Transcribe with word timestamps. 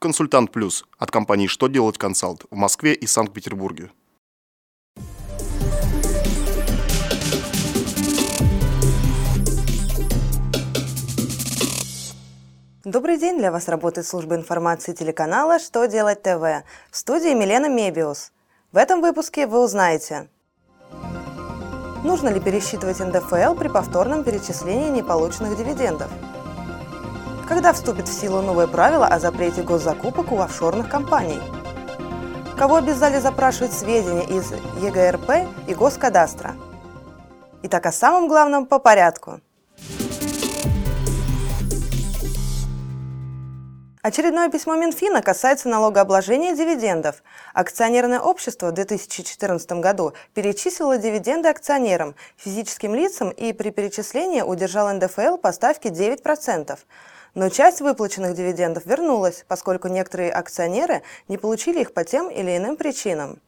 «Консультант 0.00 0.50
Плюс» 0.50 0.86
от 0.98 1.10
компании 1.10 1.46
«Что 1.46 1.68
делать 1.68 1.98
консалт» 1.98 2.46
в 2.50 2.56
Москве 2.56 2.94
и 2.94 3.06
Санкт-Петербурге. 3.06 3.90
Добрый 12.82 13.18
день! 13.18 13.36
Для 13.36 13.52
вас 13.52 13.68
работает 13.68 14.06
служба 14.06 14.36
информации 14.36 14.94
телеканала 14.94 15.58
«Что 15.58 15.84
делать 15.84 16.22
ТВ» 16.22 16.64
в 16.90 16.96
студии 16.96 17.34
Милена 17.34 17.68
Мебиус. 17.68 18.32
В 18.72 18.78
этом 18.78 19.02
выпуске 19.02 19.46
вы 19.46 19.62
узнаете 19.62 20.30
Нужно 22.04 22.30
ли 22.30 22.40
пересчитывать 22.40 23.00
НДФЛ 23.00 23.54
при 23.54 23.68
повторном 23.68 24.24
перечислении 24.24 24.88
неполученных 24.88 25.58
дивидендов? 25.58 26.10
Когда 27.50 27.72
вступит 27.72 28.06
в 28.06 28.12
силу 28.12 28.42
новое 28.42 28.68
правило 28.68 29.08
о 29.08 29.18
запрете 29.18 29.62
госзакупок 29.62 30.30
у 30.30 30.38
офшорных 30.38 30.88
компаний? 30.88 31.40
Кого 32.56 32.76
обязали 32.76 33.18
запрашивать 33.18 33.72
сведения 33.72 34.22
из 34.22 34.52
ЕГРП 34.80 35.48
и 35.66 35.74
Госкадастра? 35.74 36.54
Итак, 37.64 37.86
о 37.86 37.92
самом 37.92 38.28
главном 38.28 38.66
по 38.66 38.78
порядку– 38.78 39.40
Очередное 44.02 44.48
письмо 44.48 44.76
Минфина 44.76 45.20
касается 45.20 45.68
налогообложения 45.68 46.56
дивидендов. 46.56 47.22
Акционерное 47.52 48.18
общество 48.18 48.68
в 48.68 48.72
2014 48.72 49.72
году 49.72 50.14
перечислило 50.32 50.96
дивиденды 50.96 51.50
акционерам, 51.50 52.14
физическим 52.38 52.94
лицам 52.94 53.28
и 53.28 53.52
при 53.52 53.68
перечислении 53.68 54.40
удержал 54.40 54.90
НДФЛ 54.94 55.36
по 55.36 55.52
ставке 55.52 55.90
9%. 55.90 56.78
Но 57.34 57.50
часть 57.50 57.82
выплаченных 57.82 58.34
дивидендов 58.34 58.86
вернулась, 58.86 59.44
поскольку 59.46 59.88
некоторые 59.88 60.32
акционеры 60.32 61.02
не 61.28 61.36
получили 61.36 61.82
их 61.82 61.92
по 61.92 62.02
тем 62.02 62.30
или 62.30 62.56
иным 62.56 62.76
причинам. 62.76 63.38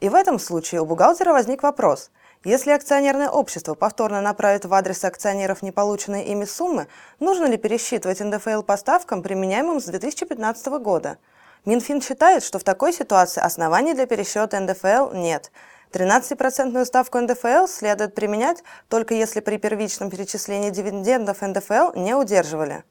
И 0.00 0.10
в 0.10 0.14
этом 0.14 0.38
случае 0.38 0.82
у 0.82 0.84
бухгалтера 0.84 1.32
возник 1.32 1.62
вопрос– 1.62 2.10
если 2.44 2.70
акционерное 2.70 3.28
общество 3.28 3.74
повторно 3.74 4.20
направит 4.20 4.64
в 4.64 4.72
адрес 4.72 5.04
акционеров 5.04 5.62
неполученные 5.62 6.26
ими 6.26 6.44
суммы, 6.44 6.86
нужно 7.18 7.46
ли 7.46 7.56
пересчитывать 7.56 8.20
НДФЛ 8.20 8.62
по 8.62 8.76
ставкам, 8.76 9.22
применяемым 9.22 9.80
с 9.80 9.84
2015 9.86 10.66
года? 10.80 11.18
Минфин 11.64 12.00
считает, 12.00 12.44
что 12.44 12.58
в 12.58 12.64
такой 12.64 12.92
ситуации 12.92 13.40
оснований 13.40 13.92
для 13.92 14.06
пересчета 14.06 14.60
НДФЛ 14.60 15.14
нет. 15.14 15.50
13% 15.92 16.84
ставку 16.84 17.18
НДФЛ 17.18 17.66
следует 17.66 18.14
применять 18.14 18.62
только 18.88 19.14
если 19.14 19.40
при 19.40 19.56
первичном 19.56 20.08
перечислении 20.08 20.70
дивидендов 20.70 21.42
НДФЛ 21.42 21.98
не 21.98 22.14
удерживали. 22.14 22.84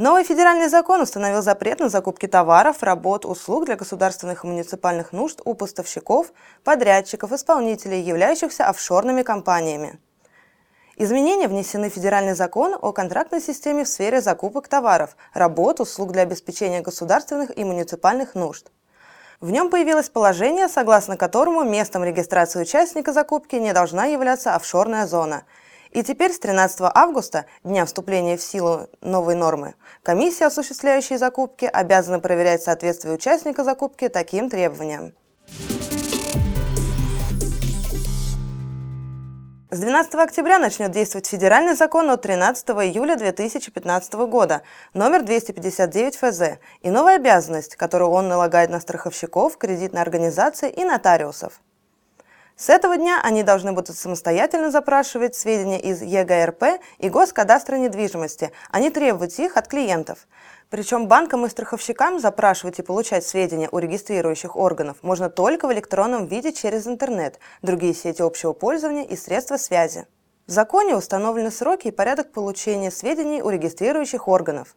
Новый 0.00 0.24
федеральный 0.24 0.68
закон 0.70 1.02
установил 1.02 1.42
запрет 1.42 1.78
на 1.78 1.90
закупки 1.90 2.26
товаров, 2.26 2.82
работ, 2.82 3.26
услуг 3.26 3.66
для 3.66 3.76
государственных 3.76 4.44
и 4.44 4.46
муниципальных 4.46 5.12
нужд 5.12 5.42
у 5.44 5.52
поставщиков, 5.52 6.32
подрядчиков, 6.64 7.32
исполнителей, 7.32 8.00
являющихся 8.00 8.66
офшорными 8.66 9.20
компаниями. 9.20 10.00
Изменения 10.96 11.48
внесены 11.48 11.90
в 11.90 11.92
федеральный 11.92 12.32
закон 12.32 12.78
о 12.80 12.92
контрактной 12.92 13.42
системе 13.42 13.84
в 13.84 13.88
сфере 13.88 14.22
закупок 14.22 14.68
товаров, 14.68 15.18
работ, 15.34 15.80
услуг 15.80 16.12
для 16.12 16.22
обеспечения 16.22 16.80
государственных 16.80 17.58
и 17.58 17.62
муниципальных 17.62 18.34
нужд. 18.34 18.72
В 19.42 19.50
нем 19.50 19.68
появилось 19.68 20.08
положение, 20.08 20.70
согласно 20.70 21.18
которому 21.18 21.62
местом 21.62 22.04
регистрации 22.04 22.62
участника 22.62 23.12
закупки 23.12 23.56
не 23.56 23.74
должна 23.74 24.06
являться 24.06 24.54
офшорная 24.54 25.06
зона– 25.06 25.42
и 25.92 26.02
теперь 26.02 26.32
с 26.32 26.38
13 26.38 26.80
августа, 26.94 27.46
дня 27.64 27.84
вступления 27.84 28.36
в 28.36 28.42
силу 28.42 28.88
новой 29.00 29.34
нормы, 29.34 29.74
комиссия, 30.02 30.46
осуществляющая 30.46 31.18
закупки, 31.18 31.64
обязана 31.64 32.20
проверять 32.20 32.62
соответствие 32.62 33.14
участника 33.14 33.64
закупки 33.64 34.08
таким 34.08 34.48
требованиям. 34.48 35.12
С 39.72 39.78
12 39.78 40.14
октября 40.16 40.58
начнет 40.58 40.90
действовать 40.90 41.28
федеральный 41.28 41.76
закон 41.76 42.10
от 42.10 42.22
13 42.22 42.70
июля 42.70 43.14
2015 43.14 44.14
года, 44.14 44.62
номер 44.94 45.22
259 45.22 46.16
ФЗ, 46.16 46.58
и 46.80 46.90
новая 46.90 47.16
обязанность, 47.16 47.76
которую 47.76 48.10
он 48.10 48.26
налагает 48.26 48.70
на 48.70 48.80
страховщиков, 48.80 49.56
кредитные 49.56 50.02
организации 50.02 50.70
и 50.70 50.84
нотариусов. 50.84 51.60
С 52.60 52.68
этого 52.68 52.98
дня 52.98 53.18
они 53.22 53.42
должны 53.42 53.72
будут 53.72 53.96
самостоятельно 53.96 54.70
запрашивать 54.70 55.34
сведения 55.34 55.80
из 55.80 56.02
ЕГРП 56.02 56.78
и 56.98 57.08
Госкадастра 57.08 57.76
недвижимости, 57.76 58.52
а 58.70 58.80
не 58.80 58.90
требовать 58.90 59.38
их 59.38 59.56
от 59.56 59.66
клиентов. 59.66 60.28
Причем 60.68 61.08
банкам 61.08 61.46
и 61.46 61.48
страховщикам 61.48 62.20
запрашивать 62.20 62.78
и 62.78 62.82
получать 62.82 63.24
сведения 63.24 63.70
у 63.72 63.78
регистрирующих 63.78 64.56
органов 64.56 64.98
можно 65.00 65.30
только 65.30 65.68
в 65.68 65.72
электронном 65.72 66.26
виде 66.26 66.52
через 66.52 66.86
интернет, 66.86 67.38
другие 67.62 67.94
сети 67.94 68.20
общего 68.20 68.52
пользования 68.52 69.04
и 69.04 69.16
средства 69.16 69.56
связи. 69.56 70.06
В 70.46 70.50
законе 70.50 70.94
установлены 70.94 71.50
сроки 71.50 71.88
и 71.88 71.92
порядок 71.92 72.30
получения 72.30 72.90
сведений 72.90 73.40
у 73.40 73.48
регистрирующих 73.48 74.28
органов. 74.28 74.76